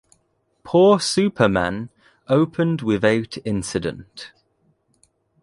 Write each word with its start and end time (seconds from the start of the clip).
"Poor 0.63 0.99
Super 0.99 1.47
Man" 1.47 1.91
opened 2.27 2.81
without 2.81 3.37
incident. 3.45 4.31